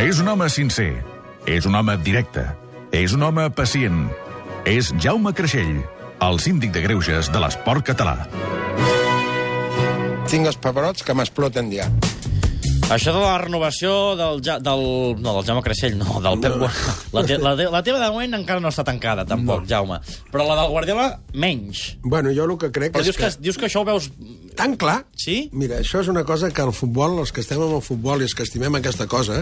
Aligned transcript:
És 0.00 0.16
un 0.16 0.30
home 0.32 0.46
sincer. 0.48 0.94
És 1.44 1.66
un 1.68 1.74
home 1.76 1.92
directe. 2.00 2.40
És 2.96 3.12
un 3.12 3.20
home 3.26 3.42
pacient. 3.52 4.06
És 4.64 4.94
Jaume 4.96 5.34
Creixell, 5.36 5.82
el 6.24 6.40
síndic 6.40 6.72
de 6.72 6.80
greuges 6.86 7.28
de 7.28 7.42
l'esport 7.42 7.84
català. 7.84 8.14
Tinc 10.32 10.48
els 10.48 10.56
paperots 10.56 11.04
que 11.04 11.12
m'exploten 11.12 11.68
ja. 11.74 11.90
Això 12.90 13.12
de 13.12 13.20
la 13.20 13.36
renovació 13.38 14.16
del, 14.16 14.40
ja, 14.42 14.56
del, 14.58 14.80
no, 15.20 15.34
del 15.36 15.44
Jaume 15.46 15.60
Creixell, 15.68 15.98
no, 16.00 16.16
del 16.24 16.40
Pep 16.42 16.56
Guardiola. 16.58 16.96
La, 17.12 17.26
te, 17.28 17.36
la, 17.44 17.52
te, 17.60 17.68
la 17.76 17.84
teva 17.86 18.00
de 18.00 18.08
moment 18.10 18.40
encara 18.40 18.64
no 18.64 18.72
està 18.72 18.82
tancada, 18.88 19.28
tampoc, 19.28 19.66
no. 19.66 19.70
Jaume. 19.70 20.00
Però 20.32 20.48
la 20.48 20.56
del 20.62 20.72
Guardiola, 20.72 21.10
menys. 21.36 21.84
Bueno, 22.02 22.32
jo 22.34 22.48
el 22.48 22.56
que 22.64 22.72
crec 22.72 22.96
Però 22.96 23.04
és 23.04 23.12
dius 23.12 23.20
que, 23.20 23.30
dius 23.44 23.60
que 23.60 23.68
això 23.68 23.84
ho 23.84 23.90
veus... 23.92 24.08
Tan 24.60 24.74
clar? 24.76 25.06
Sí? 25.16 25.48
Mira, 25.56 25.78
això 25.80 26.02
és 26.02 26.08
una 26.12 26.20
cosa 26.28 26.50
que 26.52 26.60
el 26.60 26.74
futbol, 26.76 27.14
els 27.22 27.30
que 27.32 27.40
estem 27.40 27.62
amb 27.64 27.78
el 27.78 27.80
futbol 27.80 28.20
i 28.20 28.26
els 28.26 28.34
que 28.36 28.44
estimem 28.44 28.74
aquesta 28.76 29.06
cosa, 29.08 29.38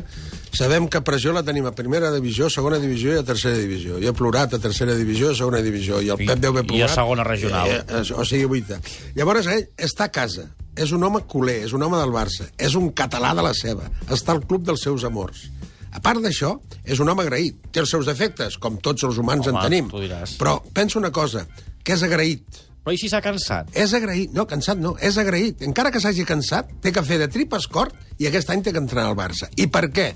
sabem 0.55 0.87
que 0.87 1.01
pressió 1.02 1.33
la 1.34 1.42
tenim 1.42 1.66
a 1.66 1.73
primera 1.75 2.12
divisió, 2.15 2.47
segona 2.55 2.79
divisió 2.79 3.16
i 3.16 3.19
a 3.19 3.25
tercera 3.27 3.59
divisió. 3.59 3.97
I 3.98 4.06
he 4.06 4.12
plorat 4.15 4.55
a 4.55 4.61
tercera 4.62 4.95
divisió, 4.95 5.33
a 5.33 5.34
segona 5.34 5.59
divisió. 5.65 5.98
I 5.98 6.12
el 6.15 6.23
I- 6.23 6.28
Pep 6.30 6.39
deu 6.45 6.52
haver 6.55 6.62
i 6.62 6.69
a 6.69 6.70
plorat. 6.70 6.95
segona 6.95 7.25
regional. 7.27 7.66
Eh, 7.66 7.80
eh, 7.89 8.05
o 8.15 8.25
sigui, 8.25 8.45
vuita. 8.45 8.78
Llavors, 9.19 9.51
ell 9.51 9.66
està 9.77 10.06
a 10.06 10.12
casa. 10.15 10.47
És 10.78 10.95
un 10.95 11.02
home 11.02 11.25
culer, 11.27 11.64
és 11.66 11.75
un 11.75 11.83
home 11.83 11.98
del 11.98 12.14
Barça. 12.14 12.47
És 12.56 12.78
un 12.78 12.92
català 12.95 13.34
de 13.34 13.42
la 13.42 13.55
seva. 13.59 13.91
Està 14.06 14.37
al 14.37 14.45
club 14.47 14.62
dels 14.70 14.87
seus 14.87 15.03
amors. 15.03 15.48
A 15.91 15.98
part 15.98 16.23
d'això, 16.23 16.61
és 16.84 17.00
un 17.03 17.09
home 17.09 17.27
agraït. 17.27 17.59
Té 17.73 17.80
els 17.83 17.91
seus 17.91 18.06
defectes, 18.06 18.55
com 18.56 18.78
tots 18.78 19.03
els 19.03 19.19
humans 19.19 19.48
Home, 19.48 19.59
en 19.59 19.64
tenim. 19.66 19.91
Però 20.39 20.61
pensa 20.73 21.00
una 21.03 21.11
cosa, 21.11 21.48
que 21.83 21.98
és 21.98 22.06
agraït. 22.06 22.67
Però 22.88 22.97
i 22.97 23.01
si 23.02 23.10
s'ha 23.12 23.19
cansat? 23.20 23.74
És 23.77 23.91
agraït, 23.92 24.30
no, 24.33 24.47
cansat 24.48 24.78
no, 24.80 24.95
és 25.05 25.19
agraït. 25.20 25.60
Encara 25.66 25.91
que 25.92 26.01
s'hagi 26.01 26.24
cansat, 26.24 26.70
té 26.80 26.88
que 26.88 27.02
fer 27.05 27.19
de 27.20 27.27
tripes 27.28 27.66
cort 27.69 27.92
i 28.16 28.24
aquest 28.24 28.48
any 28.48 28.62
té 28.64 28.73
que 28.73 28.80
entrenar 28.80 29.11
al 29.11 29.16
Barça. 29.19 29.45
I 29.61 29.66
per 29.69 29.91
què? 29.92 30.06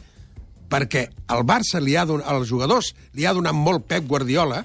Perquè 0.72 1.02
el 1.36 1.44
Barça 1.44 1.82
li 1.84 1.98
ha 2.00 2.06
donat, 2.08 2.30
als 2.32 2.48
jugadors 2.48 2.94
li 3.12 3.26
ha 3.28 3.34
donat 3.36 3.52
molt 3.52 3.84
Pep 3.90 4.08
Guardiola 4.08 4.62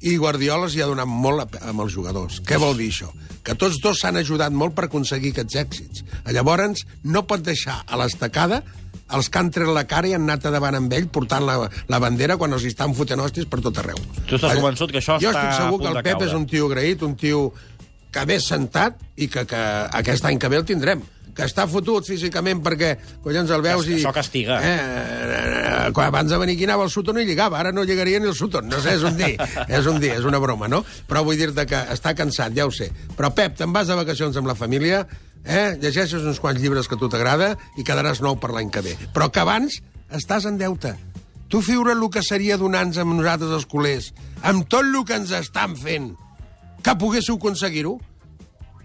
i 0.00 0.14
Guardiola 0.16 0.64
els 0.70 0.78
hi 0.78 0.80
ha 0.80 0.88
donat 0.88 1.12
molt 1.12 1.60
amb 1.60 1.84
els 1.84 1.92
jugadors. 1.92 2.40
Què 2.40 2.56
vol 2.56 2.72
dir 2.80 2.88
això? 2.88 3.10
Que 3.44 3.52
tots 3.52 3.82
dos 3.84 4.00
s'han 4.00 4.16
ajudat 4.16 4.56
molt 4.56 4.72
per 4.78 4.88
aconseguir 4.88 5.34
aquests 5.36 5.60
èxits. 5.60 6.06
Llavors, 6.32 6.86
no 7.04 7.26
pot 7.28 7.44
deixar 7.44 7.82
a 7.84 8.00
l'estacada 8.00 8.62
els 9.16 9.30
que 9.30 9.40
han 9.40 9.50
tret 9.54 9.70
la 9.74 9.86
cara 9.90 10.10
i 10.10 10.14
han 10.16 10.26
anat 10.28 10.48
a 10.48 10.54
davant 10.54 10.78
amb 10.78 10.92
ell 10.96 11.08
portant 11.12 11.46
la, 11.46 11.56
la 11.90 12.02
bandera 12.02 12.38
quan 12.40 12.56
els 12.56 12.66
estan 12.68 12.94
fotent 12.96 13.22
hòsties 13.22 13.48
per 13.50 13.62
tot 13.64 13.78
arreu. 13.82 14.00
Tu 14.26 14.38
estàs 14.38 14.58
convençut 14.58 14.92
que 14.92 15.02
això 15.02 15.18
jo 15.22 15.32
està 15.32 15.46
estic 15.46 15.54
a 15.54 15.62
segur 15.64 15.80
que 15.82 15.92
el 15.92 16.02
Pep 16.02 16.12
caure. 16.16 16.28
és 16.28 16.36
un 16.36 16.46
tio 16.50 16.68
agraït, 16.70 17.06
un 17.06 17.16
tio 17.20 17.46
que 18.10 18.26
ve 18.26 18.40
sentat 18.42 18.98
i 19.16 19.30
que, 19.30 19.46
que 19.46 19.64
aquest 20.02 20.26
any 20.26 20.38
que 20.40 20.50
ve 20.50 20.58
el 20.60 20.68
tindrem 20.68 21.02
que 21.34 21.46
està 21.46 21.66
fotut 21.70 22.06
físicament 22.06 22.60
perquè, 22.64 22.90
collons, 23.24 23.50
el 23.54 23.62
veus 23.64 23.88
i... 23.88 23.98
això 24.00 24.12
castiga. 24.14 24.58
Eh, 24.66 24.74
eh, 24.74 25.38
eh, 25.70 25.92
quan 25.96 26.10
abans 26.10 26.30
de 26.32 26.38
venir 26.42 26.56
aquí 26.58 26.66
anava 26.68 26.86
al 26.86 26.92
Sutton 26.92 27.20
i 27.22 27.26
lligava, 27.28 27.60
ara 27.60 27.72
no 27.74 27.84
lligaria 27.86 28.20
ni 28.20 28.30
el 28.30 28.36
Sutton. 28.36 28.68
No 28.70 28.80
sé, 28.82 28.96
és 28.98 29.06
un 29.06 29.16
dir, 29.18 29.32
és 29.78 29.90
un 29.90 30.00
dir, 30.02 30.12
és 30.18 30.28
una 30.28 30.40
broma, 30.42 30.68
no? 30.70 30.82
Però 31.08 31.24
vull 31.26 31.38
dir-te 31.40 31.66
que 31.70 31.82
està 31.94 32.14
cansat, 32.18 32.54
ja 32.56 32.66
ho 32.68 32.74
sé. 32.74 32.90
Però, 33.16 33.32
Pep, 33.36 33.56
te'n 33.60 33.74
vas 33.74 33.90
de 33.90 33.98
vacacions 33.98 34.36
amb 34.40 34.50
la 34.50 34.58
família, 34.58 35.04
eh? 35.44 35.76
llegeixes 35.80 36.24
uns 36.26 36.40
quants 36.40 36.60
llibres 36.60 36.88
que 36.88 36.98
a 36.98 37.00
tu 37.00 37.08
t'agrada 37.08 37.54
i 37.78 37.84
quedaràs 37.86 38.22
nou 38.24 38.38
per 38.40 38.52
l'any 38.54 38.70
que 38.72 38.84
ve. 38.84 38.96
Però 39.14 39.30
que 39.32 39.42
abans 39.42 39.80
estàs 40.10 40.46
en 40.48 40.58
deute. 40.60 40.96
Tu 41.50 41.60
figura 41.66 41.96
el 41.96 42.04
que 42.10 42.22
seria 42.22 42.58
donar-nos 42.58 43.00
amb 43.02 43.16
nosaltres 43.18 43.50
els 43.56 43.66
culers, 43.66 44.12
amb 44.46 44.68
tot 44.70 44.86
el 44.86 45.02
que 45.04 45.18
ens 45.18 45.32
estan 45.34 45.74
fent, 45.76 46.12
que 46.82 46.94
poguéssiu 46.96 47.40
aconseguir-ho? 47.40 47.98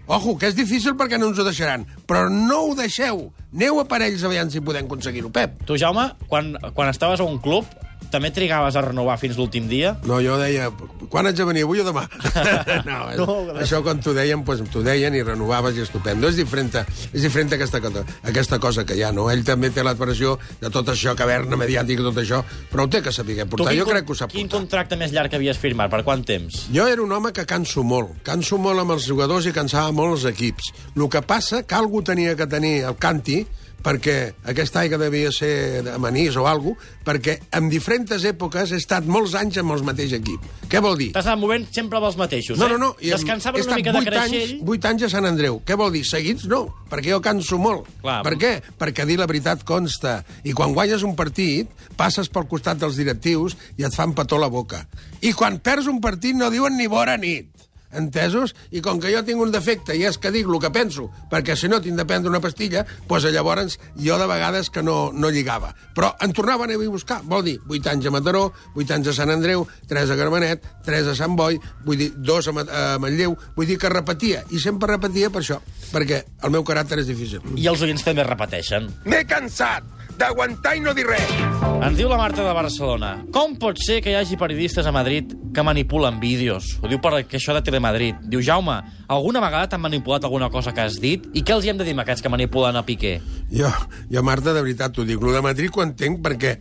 Ojo, 0.06 0.36
que 0.38 0.46
és 0.50 0.54
difícil 0.54 0.94
perquè 0.98 1.18
no 1.18 1.30
ens 1.30 1.38
ho 1.42 1.46
deixaran, 1.46 1.86
però 2.06 2.28
no 2.30 2.60
ho 2.68 2.74
deixeu. 2.78 3.28
Aneu 3.54 3.80
a 3.82 3.86
parells 3.90 4.22
a 4.22 4.30
veure 4.30 4.50
si 4.50 4.62
podem 4.62 4.86
aconseguir-ho, 4.86 5.32
Pep. 5.34 5.62
Tu, 5.66 5.78
Jaume, 5.82 6.12
quan, 6.30 6.54
quan 6.74 6.90
estaves 6.92 7.22
a 7.22 7.26
un 7.26 7.40
club, 7.42 7.66
també 8.10 8.30
trigaves 8.30 8.76
a 8.78 8.82
renovar 8.84 9.16
fins 9.18 9.36
l'últim 9.36 9.66
dia? 9.68 9.96
No, 10.06 10.20
jo 10.22 10.36
deia, 10.38 10.68
quan 11.10 11.26
haig 11.26 11.36
de 11.36 11.44
venir, 11.48 11.64
avui 11.66 11.80
o 11.82 11.84
demà? 11.84 12.04
no, 12.88 12.98
No, 13.16 13.36
això 13.58 13.80
quan 13.84 14.00
t'ho 14.00 14.14
deien, 14.16 14.44
pues, 14.46 14.62
t'ho 14.72 14.82
deien 14.86 15.14
i 15.18 15.22
renovaves 15.26 15.76
i 15.76 15.82
estupendo. 15.84 16.28
És 16.30 16.36
diferent, 16.38 16.70
és 17.12 17.22
diferent 17.24 17.52
aquesta, 17.56 17.80
cosa- 17.82 18.04
aquesta 18.22 18.58
cosa 18.62 18.84
que 18.86 18.94
hi 18.96 19.02
ha, 19.02 19.10
no? 19.12 19.26
Ell 19.32 19.42
també 19.44 19.70
té 19.74 19.82
la 19.84 19.94
pressió 19.98 20.36
de 20.60 20.70
tot 20.70 20.88
això, 20.94 21.16
caverna 21.18 21.56
mediàtica, 21.58 22.02
tot 22.06 22.16
això, 22.22 22.42
però 22.70 22.86
ho 22.86 22.88
té 22.92 23.02
que 23.02 23.12
saber 23.12 23.44
portar. 23.46 23.72
quin 23.74 23.82
Jo 23.82 23.88
crec 23.90 24.06
que 24.06 24.12
ho 24.12 24.20
sap 24.22 24.30
Quin 24.32 24.46
portar. 24.48 24.60
contracte 24.60 24.96
més 24.96 25.12
llarg 25.12 25.34
havies 25.34 25.58
firmat? 25.58 25.90
Per 25.90 26.02
quant 26.06 26.24
temps? 26.24 26.66
Jo 26.72 26.86
era 26.88 27.02
un 27.02 27.12
home 27.12 27.32
que 27.32 27.44
canso 27.46 27.82
molt. 27.82 28.22
Canso 28.22 28.58
molt 28.58 28.80
amb 28.80 28.92
els 28.96 29.06
jugadors 29.06 29.46
i 29.46 29.52
cansava 29.52 29.92
molt 29.92 30.16
els 30.18 30.24
equips. 30.32 30.72
El 30.96 31.08
que 31.08 31.22
passa 31.22 31.62
que 31.66 31.74
algú 31.74 32.02
tenia 32.02 32.36
que 32.36 32.46
tenir 32.46 32.84
el 32.84 32.96
canti 32.96 33.44
perquè 33.86 34.16
aquesta 34.50 34.82
aigua 34.82 34.98
devia 34.98 35.30
ser 35.30 35.82
de 35.86 35.94
manís 36.02 36.34
o 36.34 36.46
alguna 36.50 36.74
perquè 37.06 37.36
en 37.54 37.68
diferents 37.70 38.24
èpoques 38.26 38.72
he 38.74 38.80
estat 38.82 39.06
molts 39.06 39.36
anys 39.38 39.60
amb 39.62 39.76
el 39.76 39.84
mateix 39.86 40.16
equip. 40.18 40.42
Què 40.66 40.80
vol 40.82 40.96
dir? 40.98 41.12
T'has 41.14 41.28
anat 41.30 41.38
movent 41.38 41.68
sempre 41.70 42.00
amb 42.00 42.08
els 42.08 42.18
mateixos, 42.18 42.58
No, 42.58 42.66
eh? 42.66 42.74
no, 42.74 42.78
no. 42.82 42.90
Descansaves 42.98 43.62
he 43.62 43.68
una 43.68 43.78
mica 43.78 43.94
de 43.94 44.02
creixell... 44.08 44.56
Anys, 44.56 44.64
8 44.66 44.90
anys 44.90 45.06
a 45.06 45.10
Sant 45.12 45.28
Andreu. 45.28 45.60
Què 45.66 45.78
vol 45.78 45.94
dir? 45.94 46.02
Seguits? 46.08 46.48
No, 46.50 46.64
perquè 46.90 47.14
jo 47.14 47.20
canso 47.22 47.60
molt. 47.62 47.86
Clar. 48.02 48.18
Per 48.26 48.34
què? 48.42 48.52
Perquè 48.80 49.06
dir 49.06 49.20
la 49.20 49.28
veritat 49.30 49.62
consta. 49.68 50.18
I 50.42 50.56
quan 50.56 50.74
guanyes 50.74 51.06
un 51.06 51.14
partit, 51.18 51.70
passes 51.96 52.30
pel 52.32 52.48
costat 52.50 52.82
dels 52.82 52.98
directius 52.98 53.54
i 53.78 53.86
et 53.86 53.94
fan 53.94 54.16
petó 54.18 54.40
la 54.42 54.50
boca. 54.50 54.82
I 55.22 55.30
quan 55.36 55.60
perds 55.62 55.86
un 55.92 56.02
partit 56.02 56.34
no 56.34 56.50
diuen 56.50 56.74
ni 56.74 56.90
bona 56.90 57.14
nit. 57.20 57.52
Entesos? 57.96 58.54
I 58.70 58.82
com 58.84 59.00
que 59.00 59.10
jo 59.14 59.22
tinc 59.26 59.40
un 59.40 59.50
defecte 59.54 59.96
i 59.96 60.04
és 60.08 60.18
que 60.20 60.30
dic 60.34 60.46
el 60.48 60.60
que 60.62 60.70
penso, 60.74 61.08
perquè 61.32 61.56
si 61.56 61.68
no 61.72 61.80
tinc 61.80 61.96
de 61.96 62.04
prendre 62.08 62.30
una 62.30 62.40
pastilla, 62.44 62.84
doncs 63.08 63.26
llavors 63.32 63.78
jo 63.96 64.18
de 64.20 64.26
vegades 64.30 64.70
que 64.70 64.82
no, 64.82 65.10
no 65.12 65.30
lligava. 65.32 65.72
Però 65.96 66.12
em 66.20 66.32
tornaven 66.36 66.70
a 66.74 66.78
buscar. 66.90 67.20
Vol 67.24 67.42
dir, 67.46 67.56
8 67.68 67.90
anys 67.94 68.06
a 68.06 68.12
Mataró, 68.14 68.52
8 68.76 68.94
anys 68.98 69.08
a 69.08 69.16
Sant 69.16 69.30
Andreu, 69.32 69.66
3 69.88 70.10
a 70.10 70.16
Gramenet, 70.20 70.62
3 70.84 71.08
a 71.12 71.16
Sant 71.16 71.36
Boi, 71.36 71.58
vull 71.84 71.96
dir, 71.98 72.10
2 72.16 72.48
a, 72.48 72.52
Ma- 72.52 72.66
a 72.68 72.84
Manlleu, 73.02 73.36
vull 73.56 73.66
dir 73.66 73.78
que 73.80 73.88
repetia. 73.92 74.44
I 74.50 74.60
sempre 74.60 74.92
repetia 74.92 75.30
per 75.30 75.42
això, 75.42 75.60
perquè 75.92 76.22
el 76.44 76.50
meu 76.54 76.64
caràcter 76.64 77.00
és 77.02 77.08
difícil. 77.10 77.40
I 77.56 77.66
els 77.72 77.82
oients 77.82 78.04
també 78.04 78.24
repeteixen. 78.26 78.90
M'he 79.06 79.24
cansat 79.26 79.84
d'aguantar 80.18 80.76
i 80.76 80.82
no 80.84 80.94
dir 80.96 81.06
res. 81.06 81.32
Ens 81.76 81.98
diu 81.98 82.08
la 82.08 82.18
Marta 82.18 82.44
de 82.44 82.54
Barcelona. 82.56 83.12
Com 83.34 83.54
pot 83.60 83.78
ser 83.82 84.00
que 84.02 84.12
hi 84.12 84.16
hagi 84.18 84.38
periodistes 84.40 84.86
a 84.86 84.92
Madrid 84.94 85.34
que 85.54 85.64
manipulen 85.66 86.18
vídeos? 86.20 86.72
Ho 86.82 86.90
diu 86.90 87.00
per 87.02 87.12
això 87.20 87.54
de 87.56 87.62
Telemadrid. 87.66 88.24
Diu, 88.24 88.42
Jaume, 88.44 88.78
alguna 89.12 89.42
vegada 89.44 89.70
t'han 89.72 89.84
manipulat 89.84 90.24
alguna 90.24 90.50
cosa 90.50 90.74
que 90.74 90.84
has 90.84 90.98
dit? 91.02 91.28
I 91.34 91.44
què 91.44 91.54
els 91.56 91.66
hi 91.66 91.72
hem 91.72 91.80
de 91.80 91.86
dir 91.86 91.96
a 91.96 92.02
aquests 92.04 92.24
que 92.24 92.32
manipulen 92.32 92.76
a 92.76 92.84
Piqué? 92.86 93.18
Jo, 93.52 93.70
jo, 94.10 94.24
Marta, 94.26 94.52
de 94.52 94.64
veritat 94.64 94.96
t'ho 94.96 95.04
dic. 95.06 95.20
Lo 95.20 95.36
de 95.36 95.44
Madrid 95.44 95.74
ho 95.74 95.84
entenc 95.84 96.22
perquè 96.24 96.56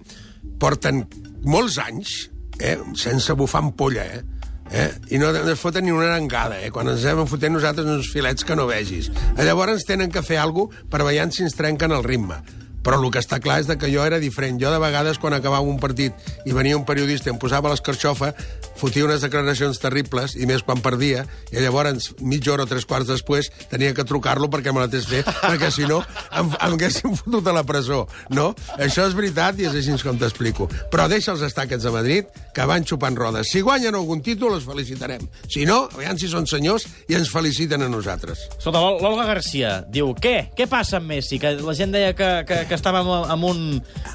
porten 0.60 1.06
molts 1.46 1.80
anys 1.82 2.16
eh, 2.60 2.78
sense 3.00 3.34
bufar 3.34 3.64
ampolla, 3.64 4.06
eh? 4.06 4.24
Eh? 4.72 4.90
I 5.14 5.20
no, 5.22 5.30
es 5.30 5.60
foten 5.62 5.86
ni 5.86 5.94
una 5.94 6.10
arengada, 6.10 6.58
eh? 6.62 6.72
Quan 6.74 6.90
ens 6.90 7.06
hem 7.06 7.22
fotent 7.30 7.54
nosaltres 7.54 7.88
uns 7.88 8.10
filets 8.12 8.44
que 8.44 8.58
no 8.58 8.66
vegis. 8.70 9.12
Llavors 9.38 9.86
tenen 9.86 10.12
que 10.12 10.26
fer 10.26 10.40
alguna 10.42 10.72
cosa 10.74 10.90
per 10.92 11.04
veure 11.06 11.32
si 11.32 11.46
ens 11.46 11.58
trenquen 11.58 11.94
el 11.94 12.04
ritme. 12.04 12.42
Però 12.86 13.00
el 13.02 13.10
que 13.10 13.22
està 13.24 13.42
clar 13.42 13.58
és 13.64 13.70
que 13.82 13.90
jo 13.90 14.06
era 14.06 14.22
diferent. 14.22 14.60
Jo, 14.62 14.70
de 14.70 14.80
vegades, 14.82 15.18
quan 15.18 15.34
acabava 15.34 15.66
un 15.66 15.80
partit 15.82 16.14
i 16.46 16.54
venia 16.54 16.78
un 16.78 16.86
periodista 16.86 17.32
i 17.32 17.34
em 17.34 17.42
posava 17.42 17.72
l'escarxofa, 17.74 18.36
fotia 18.80 19.06
unes 19.08 19.22
declaracions 19.24 19.80
terribles, 19.82 20.36
i 20.36 20.46
més 20.50 20.64
quan 20.66 20.82
perdia, 20.84 21.26
i 21.52 21.62
llavors, 21.64 22.12
mitja 22.22 22.54
hora 22.54 22.66
o 22.66 22.70
tres 22.70 22.86
quarts 22.86 23.08
després, 23.10 23.50
tenia 23.72 23.94
que 23.96 24.04
trucar-lo 24.08 24.50
perquè 24.52 24.74
me 24.76 24.82
la 24.84 24.90
tés 24.92 25.08
fer, 25.10 25.24
perquè 25.48 25.72
si 25.72 25.88
no 25.90 26.02
em, 26.32 26.50
em 26.52 26.76
haguessin 26.76 27.16
fotut 27.16 27.48
a 27.48 27.54
la 27.56 27.64
presó, 27.68 28.04
no? 28.36 28.52
Això 28.78 29.06
és 29.08 29.16
veritat 29.18 29.60
i 29.62 29.68
és 29.70 29.76
així 29.80 29.96
com 30.04 30.18
t'explico. 30.20 30.68
Però 30.92 31.06
deixa'ls 31.12 31.42
estar 31.46 31.66
aquests 31.66 31.88
a 31.88 31.94
Madrid, 31.96 32.28
que 32.56 32.66
van 32.68 32.84
xupant 32.88 33.16
rodes. 33.18 33.50
Si 33.52 33.62
guanyen 33.64 33.96
algun 33.96 34.22
títol, 34.26 34.56
els 34.58 34.66
felicitarem. 34.68 35.24
Si 35.52 35.66
no, 35.68 35.86
aviam 35.96 36.18
si 36.20 36.28
són 36.32 36.46
senyors 36.50 36.86
i 37.10 37.16
ens 37.18 37.30
feliciten 37.32 37.82
a 37.86 37.90
nosaltres. 37.92 38.46
Escolta, 38.58 38.82
l'Ol- 38.82 39.00
l'Olga 39.04 39.26
Garcia 39.30 39.78
diu, 39.92 40.14
què? 40.20 40.52
Què 40.58 40.68
passa 40.72 40.98
amb 41.00 41.10
Messi? 41.14 41.40
Que 41.40 41.54
la 41.60 41.76
gent 41.78 41.94
deia 41.96 42.14
que, 42.18 42.30
que, 42.48 42.62
que 42.70 42.76
estava 42.78 43.02
en, 43.06 43.44
un, 43.48 43.62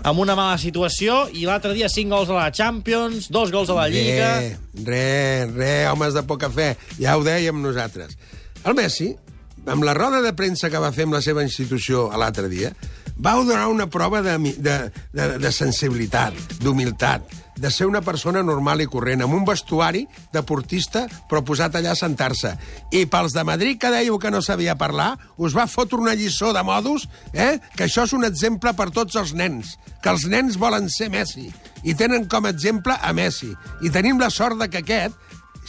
en 0.05 0.21
una 0.25 0.37
mala 0.39 0.59
situació 0.61 1.23
i 1.33 1.47
l'altre 1.49 1.73
dia 1.77 1.89
5 1.93 2.11
gols 2.13 2.31
a 2.33 2.39
la 2.43 2.51
Champions, 2.53 3.31
2 3.33 3.53
gols 3.57 3.71
a 3.73 3.79
la 3.81 3.89
Lliga... 3.93 4.33
Re, 4.85 5.47
re, 5.51 5.75
homes 5.91 6.15
de 6.17 6.25
poca 6.29 6.51
fe. 6.53 6.75
Ja 7.01 7.17
ho 7.19 7.25
dèiem 7.27 7.61
nosaltres. 7.63 8.17
El 8.65 8.77
Messi, 8.79 9.13
amb 9.67 9.85
la 9.85 9.95
roda 9.97 10.23
de 10.25 10.33
premsa 10.37 10.71
que 10.73 10.81
va 10.83 10.93
fer 10.93 11.09
amb 11.09 11.17
la 11.19 11.23
seva 11.25 11.45
institució 11.47 12.09
l'altre 12.17 12.49
dia, 12.53 12.73
va 13.21 13.37
donar 13.37 13.69
una 13.69 13.89
prova 13.93 14.23
de, 14.25 14.37
de, 14.57 14.77
de, 15.13 15.29
de 15.39 15.53
sensibilitat, 15.53 16.37
d'humilitat, 16.63 17.27
de 17.61 17.71
ser 17.71 17.87
una 17.87 18.01
persona 18.01 18.43
normal 18.43 18.81
i 18.81 18.89
corrent, 18.89 19.21
amb 19.23 19.37
un 19.37 19.45
vestuari 19.45 20.07
deportista 20.33 21.05
però 21.29 21.43
posat 21.45 21.77
allà 21.77 21.93
a 21.93 21.99
sentar-se. 21.99 22.55
I 22.97 23.05
pels 23.13 23.37
de 23.37 23.45
Madrid 23.45 23.79
que 23.81 23.93
dèieu 23.93 24.19
que 24.19 24.33
no 24.33 24.41
sabia 24.43 24.79
parlar, 24.81 25.13
us 25.37 25.57
va 25.57 25.69
fotre 25.69 26.01
una 26.01 26.17
lliçó 26.17 26.55
de 26.57 26.65
modus, 26.65 27.07
eh? 27.33 27.61
que 27.77 27.85
això 27.87 28.09
és 28.09 28.17
un 28.17 28.25
exemple 28.25 28.73
per 28.75 28.89
tots 28.97 29.19
els 29.21 29.35
nens, 29.37 29.77
que 30.01 30.13
els 30.13 30.25
nens 30.33 30.57
volen 30.61 30.89
ser 30.89 31.11
Messi, 31.13 31.51
i 31.85 31.95
tenen 31.95 32.27
com 32.31 32.49
a 32.49 32.55
exemple 32.55 32.97
a 32.97 33.13
Messi. 33.13 33.53
I 33.85 33.93
tenim 33.93 34.21
la 34.21 34.33
sort 34.33 34.59
de 34.61 34.71
que 34.73 34.81
aquest 34.81 35.19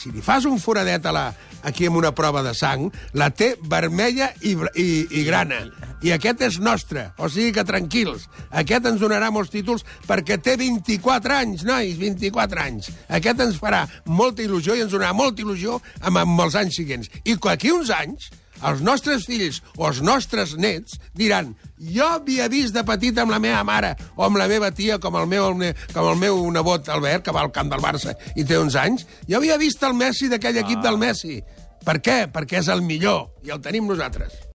si 0.01 0.09
li 0.09 0.23
fas 0.23 0.47
un 0.49 0.57
foradet 0.57 1.05
a 1.05 1.11
la, 1.13 1.25
aquí 1.67 1.85
amb 1.85 1.99
una 1.99 2.13
prova 2.15 2.41
de 2.45 2.55
sang, 2.57 2.89
la 3.13 3.29
té 3.29 3.53
vermella 3.69 4.31
i, 4.41 4.55
i, 4.55 4.89
i 5.19 5.25
grana. 5.27 5.65
I 6.01 6.15
aquest 6.15 6.41
és 6.47 6.59
nostre, 6.63 7.07
o 7.21 7.29
sigui 7.29 7.53
que 7.53 7.65
tranquils. 7.67 8.27
Aquest 8.49 8.87
ens 8.89 9.01
donarà 9.01 9.29
molts 9.33 9.53
títols 9.53 9.85
perquè 10.07 10.39
té 10.41 10.57
24 10.57 11.35
anys, 11.37 11.65
nois, 11.67 11.97
24 12.01 12.63
anys. 12.63 12.89
Aquest 13.09 13.43
ens 13.45 13.59
farà 13.61 13.83
molta 14.09 14.41
il·lusió 14.41 14.77
i 14.77 14.85
ens 14.85 14.93
donarà 14.93 15.13
molta 15.13 15.45
il·lusió 15.45 15.77
amb, 16.01 16.23
amb 16.23 16.45
els 16.47 16.57
anys 16.57 16.81
següents. 16.81 17.11
I 17.21 17.37
d'aquí 17.37 17.69
uns 17.73 17.93
anys, 17.93 18.31
els 18.65 18.81
nostres 18.85 19.25
fills 19.25 19.61
o 19.77 19.87
els 19.89 20.01
nostres 20.05 20.53
nets 20.57 20.99
diran 21.17 21.55
jo 21.81 22.05
havia 22.17 22.49
vist 22.51 22.75
de 22.75 22.83
petit 22.85 23.17
amb 23.17 23.33
la 23.33 23.39
meva 23.41 23.63
mare 23.65 23.95
o 24.15 24.25
amb 24.25 24.37
la 24.37 24.47
meva 24.49 24.69
tia, 24.73 24.99
com 25.01 25.17
el 25.17 25.25
meu, 25.29 25.49
com 25.93 26.11
el 26.11 26.21
meu 26.21 26.43
nebot 26.53 26.89
Albert, 26.89 27.25
que 27.25 27.33
va 27.33 27.45
al 27.45 27.53
camp 27.55 27.73
del 27.73 27.81
Barça 27.81 28.13
i 28.35 28.45
té 28.45 28.57
11 28.57 28.79
anys, 28.85 29.09
jo 29.27 29.41
havia 29.41 29.57
vist 29.61 29.83
el 29.85 29.97
Messi 29.97 30.29
d'aquell 30.29 30.61
equip 30.61 30.85
del 30.85 31.01
Messi. 31.01 31.41
Per 31.81 31.97
què? 32.05 32.23
Perquè 32.29 32.61
és 32.61 32.69
el 32.69 32.85
millor, 32.85 33.31
i 33.41 33.53
el 33.53 33.61
tenim 33.61 33.89
nosaltres. 33.89 34.50